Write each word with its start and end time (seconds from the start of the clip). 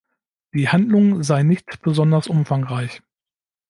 Die 0.55 0.67
Handlung 0.67 1.21
sei 1.21 1.43
nicht 1.43 1.83
besonders 1.83 2.25
umfangreich. 2.25 3.03